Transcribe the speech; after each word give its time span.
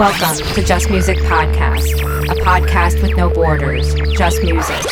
Welcome 0.00 0.54
to 0.54 0.62
Just 0.62 0.88
Music 0.88 1.18
Podcast, 1.18 1.92
a 2.30 2.34
podcast 2.36 3.02
with 3.02 3.18
no 3.18 3.28
borders, 3.28 3.92
just 4.16 4.42
music. 4.42 4.82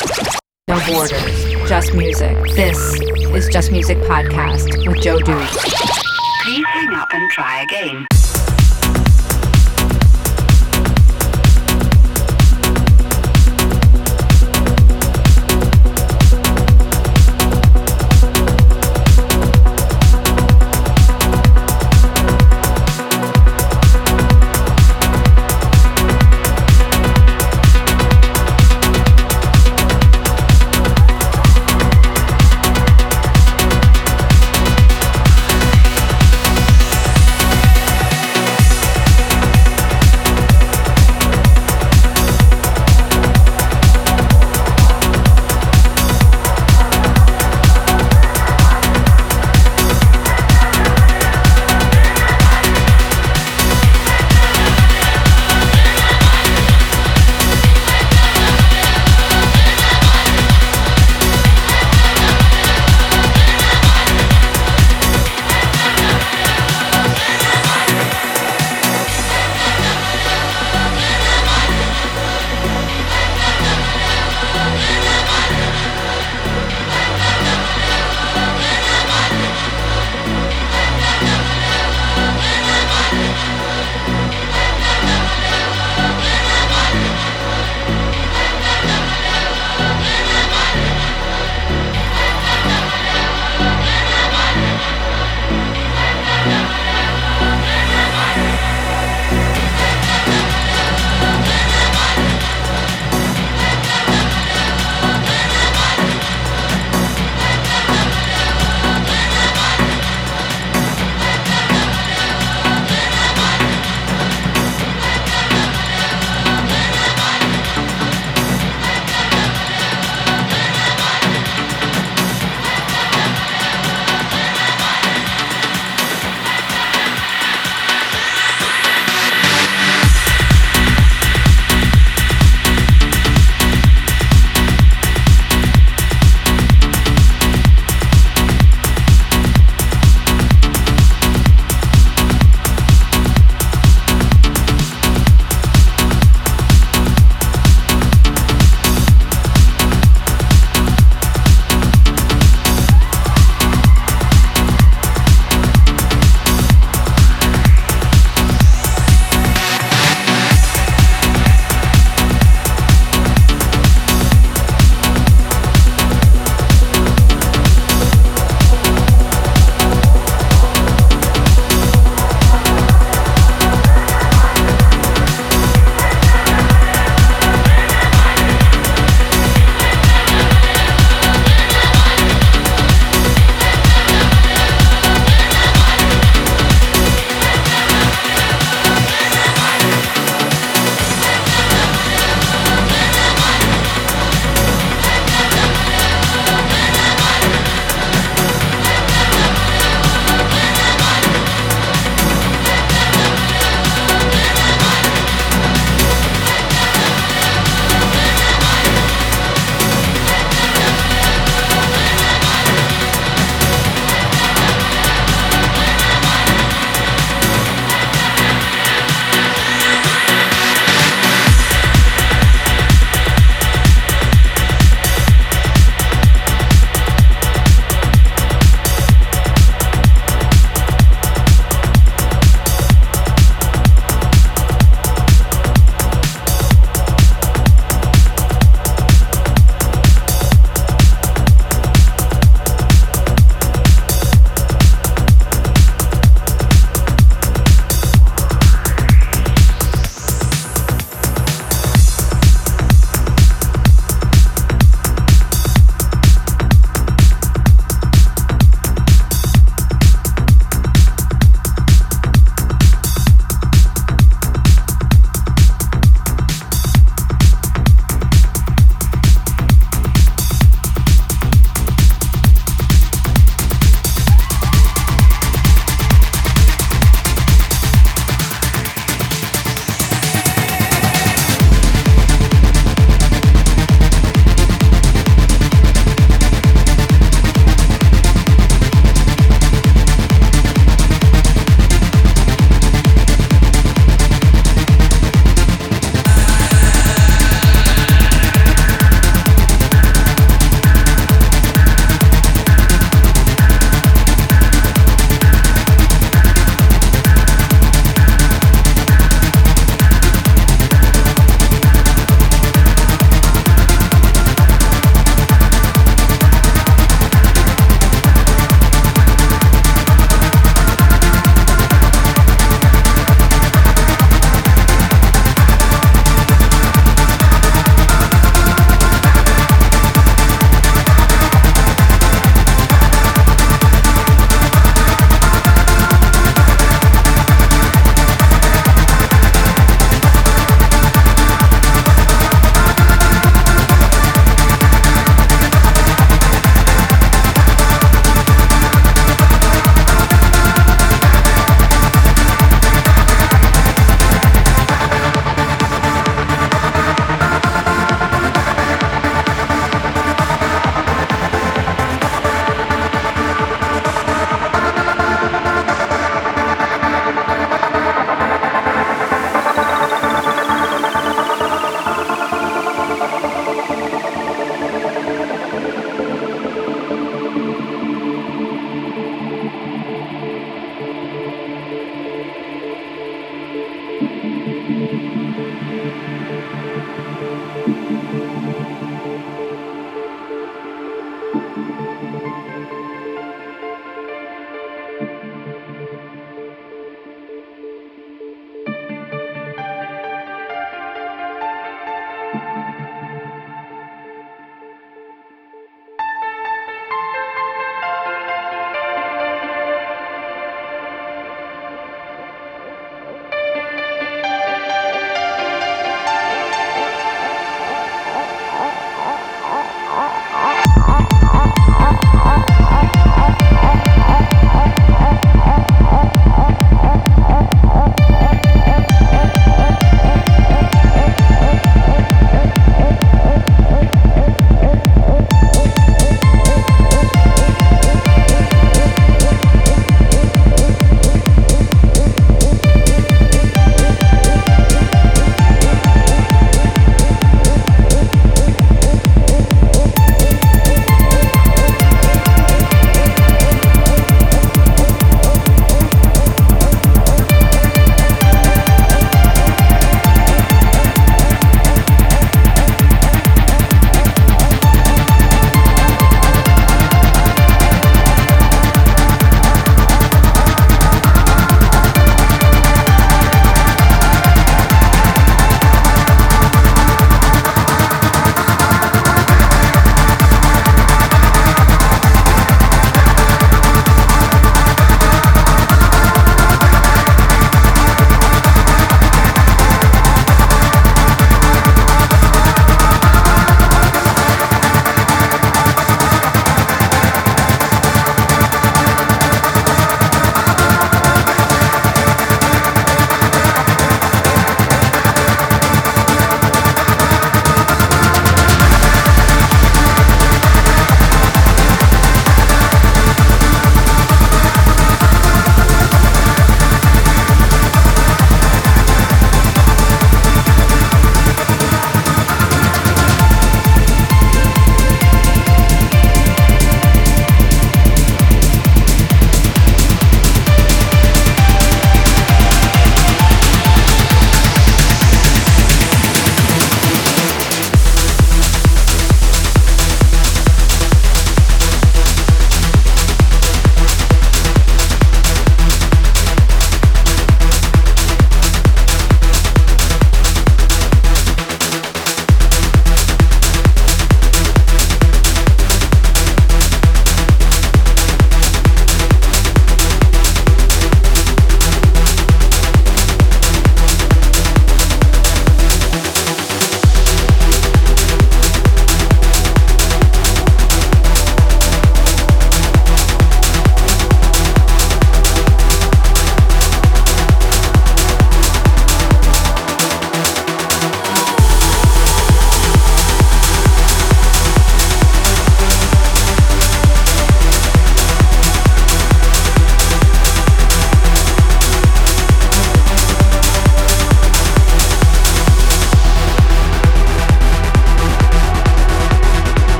No 0.69 0.79
borders, 0.87 1.45
just 1.67 1.95
music. 1.95 2.37
This 2.55 2.79
is 3.01 3.49
Just 3.49 3.73
Music 3.73 3.97
Podcast 4.01 4.87
with 4.87 5.01
Joe 5.01 5.19
Duke. 5.19 5.49
Please 6.43 6.67
hang 6.67 6.93
up 6.93 7.09
and 7.11 7.31
try 7.31 7.63
again. 7.63 8.07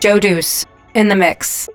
Joe 0.00 0.18
Deuce 0.18 0.64
in 0.94 1.08
the 1.08 1.14
mix. 1.14 1.68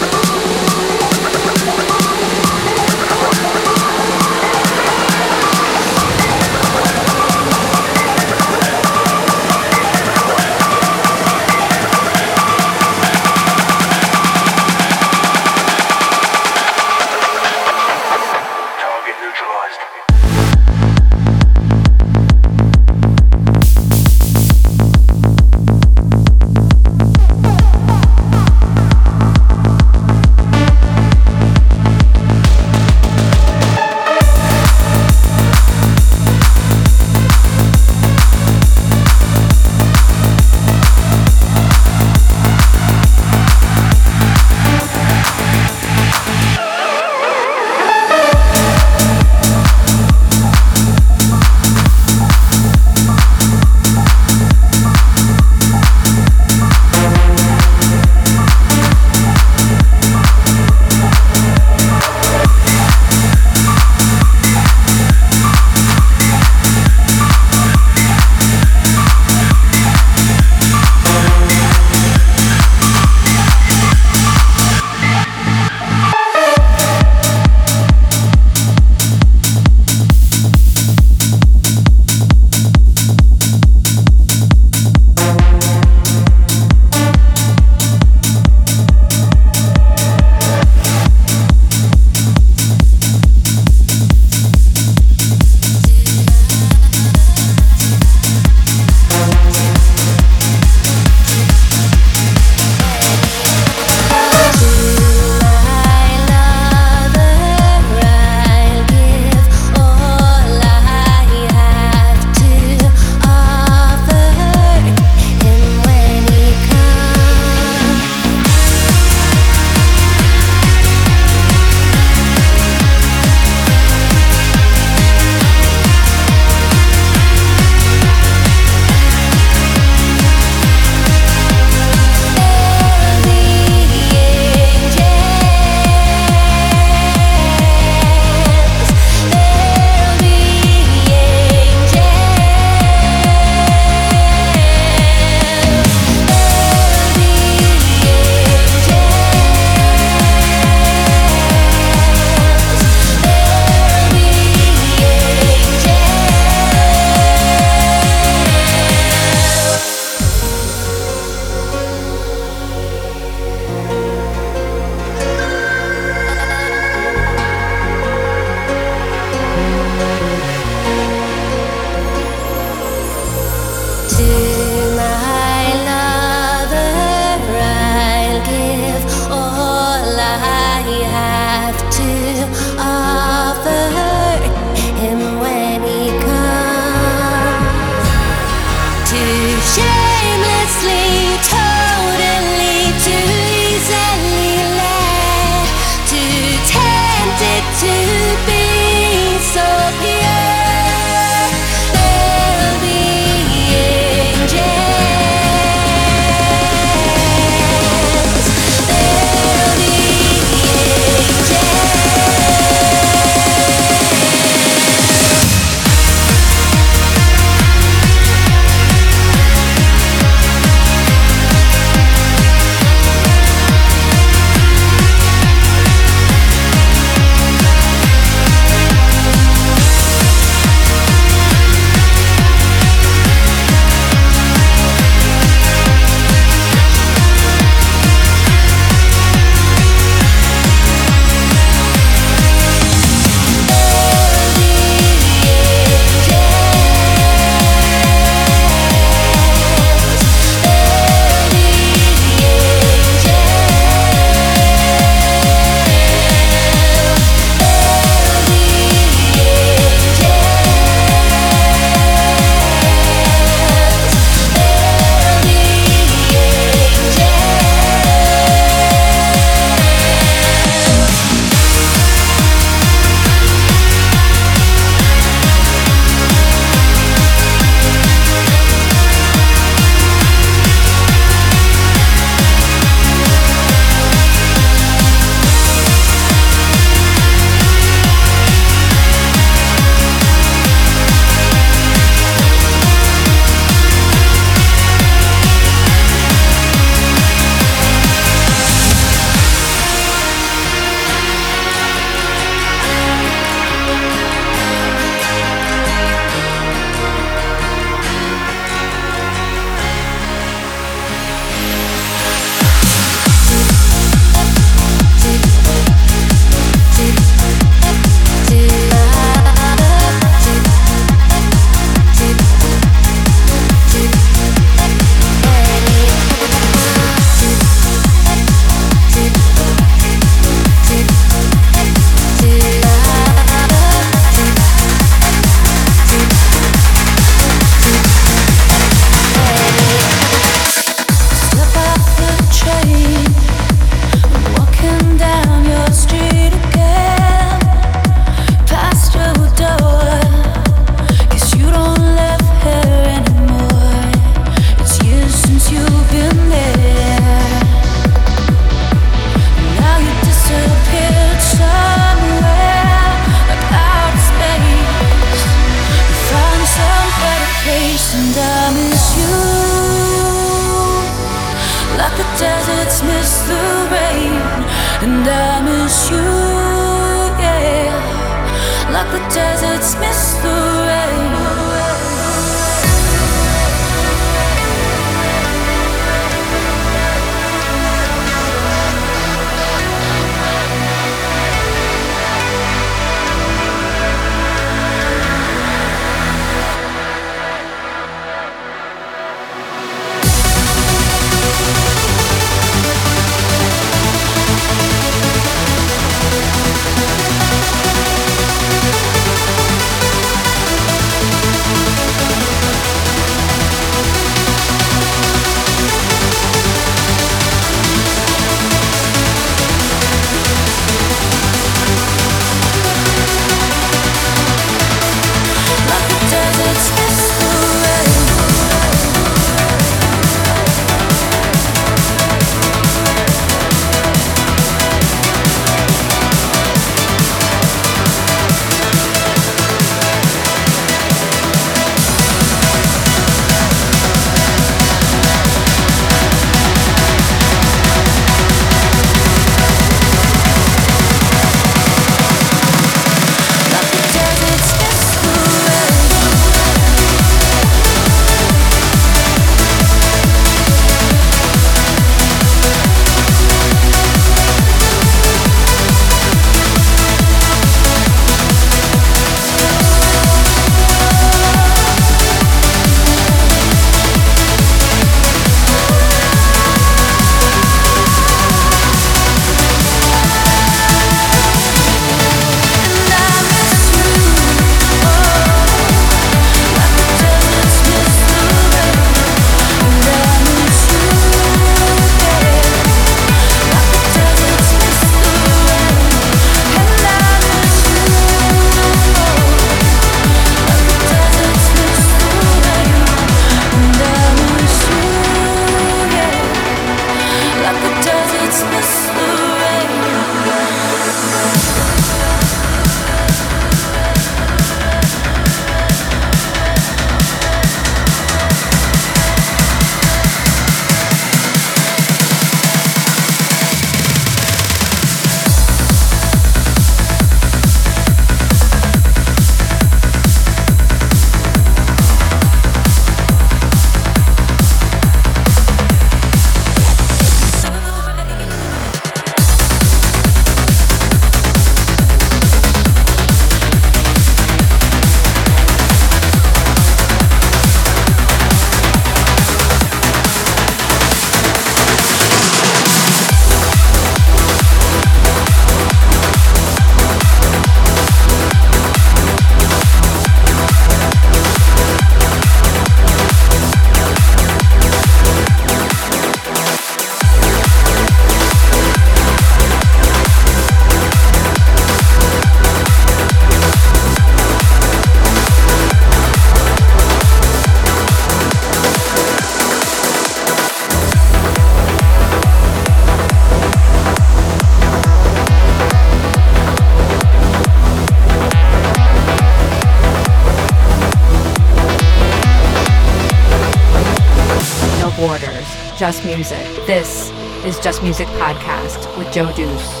Is 597.68 597.78
Just 597.80 598.02
Music 598.02 598.26
Podcast 598.28 599.18
with 599.18 599.30
Joe 599.30 599.52
Deuce. 599.52 600.00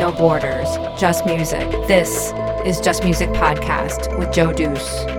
No 0.00 0.10
borders, 0.16 0.66
just 0.98 1.26
music. 1.26 1.68
This 1.86 2.32
is 2.64 2.80
Just 2.80 3.04
Music 3.04 3.28
Podcast 3.32 4.18
with 4.18 4.32
Joe 4.32 4.50
Deuce. 4.50 5.17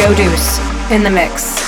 Joe 0.00 0.14
Deuce 0.14 0.58
in 0.90 1.02
the 1.02 1.10
mix. 1.10 1.59